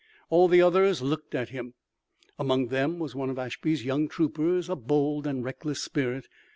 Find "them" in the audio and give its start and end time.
2.69-2.97